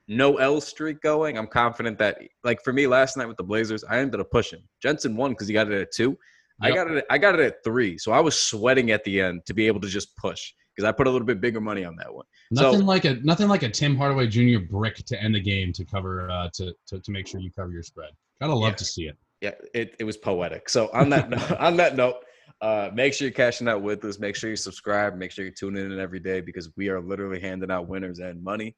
no 0.07 0.37
L 0.37 0.61
streak 0.61 1.01
going, 1.01 1.37
I'm 1.37 1.47
confident 1.47 1.97
that 1.99 2.19
like 2.43 2.61
for 2.63 2.73
me 2.73 2.87
last 2.87 3.17
night 3.17 3.27
with 3.27 3.37
the 3.37 3.43
Blazers, 3.43 3.83
I 3.83 3.99
ended 3.99 4.19
up 4.19 4.31
pushing. 4.31 4.61
Jensen 4.81 5.15
won 5.15 5.31
because 5.31 5.47
he 5.47 5.53
got 5.53 5.71
it 5.71 5.81
at 5.81 5.91
two. 5.91 6.17
Yep. 6.61 6.71
I 6.71 6.75
got 6.75 6.91
it. 6.91 7.05
I 7.09 7.17
got 7.17 7.39
it 7.39 7.41
at 7.41 7.63
three, 7.63 7.97
so 7.97 8.11
I 8.11 8.19
was 8.19 8.39
sweating 8.39 8.91
at 8.91 9.03
the 9.03 9.21
end 9.21 9.41
to 9.47 9.53
be 9.53 9.67
able 9.67 9.81
to 9.81 9.87
just 9.87 10.15
push 10.15 10.53
because 10.75 10.87
I 10.87 10.91
put 10.91 11.07
a 11.07 11.11
little 11.11 11.25
bit 11.25 11.41
bigger 11.41 11.61
money 11.61 11.83
on 11.83 11.95
that 11.97 12.13
one. 12.13 12.25
Nothing 12.51 12.79
so, 12.79 12.85
like 12.85 13.05
a 13.05 13.15
nothing 13.15 13.47
like 13.47 13.63
a 13.63 13.69
Tim 13.69 13.95
Hardaway 13.95 14.27
Jr. 14.27 14.59
brick 14.59 14.97
to 15.05 15.21
end 15.21 15.35
the 15.35 15.39
game 15.39 15.73
to 15.73 15.85
cover 15.85 16.29
uh, 16.29 16.49
to, 16.53 16.73
to 16.87 16.99
to 16.99 17.11
make 17.11 17.27
sure 17.27 17.39
you 17.39 17.51
cover 17.51 17.71
your 17.71 17.83
spread. 17.83 18.11
Gotta 18.39 18.53
love 18.53 18.71
yeah. 18.71 18.75
to 18.75 18.85
see 18.85 19.07
it. 19.07 19.17
Yeah, 19.41 19.51
it, 19.73 19.95
it 19.99 20.03
was 20.03 20.17
poetic. 20.17 20.69
So 20.69 20.89
on 20.93 21.09
that 21.09 21.29
note, 21.29 21.51
on 21.59 21.75
that 21.77 21.95
note, 21.95 22.17
uh, 22.61 22.91
make 22.93 23.13
sure 23.13 23.27
you're 23.27 23.33
cashing 23.33 23.67
out 23.67 23.81
with 23.81 24.03
us. 24.05 24.19
Make 24.19 24.35
sure 24.35 24.49
you 24.49 24.55
subscribe. 24.55 25.15
Make 25.15 25.31
sure 25.31 25.43
you're 25.43 25.53
tuning 25.53 25.91
in 25.91 25.99
every 25.99 26.19
day 26.19 26.41
because 26.41 26.69
we 26.77 26.89
are 26.89 27.01
literally 27.01 27.39
handing 27.39 27.71
out 27.71 27.87
winners 27.87 28.19
and 28.19 28.43
money. 28.43 28.75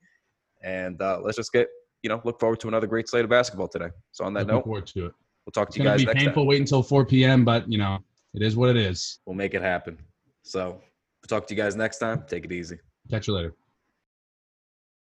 And 0.63 1.01
uh, 1.01 1.19
let's 1.21 1.38
just 1.38 1.51
get 1.51 1.67
you 2.01 2.09
know 2.09 2.21
look 2.23 2.39
forward 2.39 2.59
to 2.62 2.67
another 2.67 2.88
great 2.88 3.09
slate 3.09 3.23
of 3.23 3.29
basketball 3.29 3.67
today. 3.67 3.89
So 4.12 4.25
on 4.25 4.33
that 4.33 4.41
Looking 4.41 4.55
note, 4.55 4.63
forward 4.63 4.88
to 4.88 5.05
it. 5.07 5.13
We'll 5.45 5.51
talk 5.51 5.67
it's 5.67 5.75
to 5.75 5.83
you 5.83 5.89
guys. 5.89 5.95
It's 5.95 6.05
gonna 6.05 6.13
be 6.13 6.25
painful. 6.25 6.43
Time. 6.43 6.47
Wait 6.47 6.62
until 6.62 6.81
4 6.83 7.05
p.m. 7.05 7.43
But 7.43 7.69
you 7.69 7.77
know 7.77 8.00
it 8.33 8.41
is 8.41 8.55
what 8.55 8.69
it 8.69 8.77
is. 8.77 9.19
We'll 9.25 9.35
make 9.35 9.53
it 9.53 9.62
happen. 9.62 9.97
So 10.43 10.81
We'll 11.24 11.39
talk 11.39 11.48
to 11.48 11.56
you 11.56 11.62
guys 11.62 11.75
next 11.75 12.00
time. 12.00 12.24
Take 12.27 12.46
it 12.46 12.51
easy. 12.51 12.80
Catch 13.10 13.27
you 13.27 13.34
later. 13.34 13.53